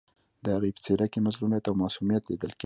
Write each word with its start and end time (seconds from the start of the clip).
د 0.43 0.45
هغې 0.55 0.71
په 0.75 0.81
څېره 0.85 1.05
کې 1.11 1.19
مظلومیت 1.27 1.63
او 1.69 1.75
معصومیت 1.81 2.23
لیدل 2.25 2.51
کېده 2.57 2.59